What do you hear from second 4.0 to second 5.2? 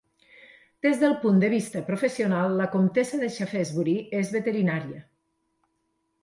és veterinària.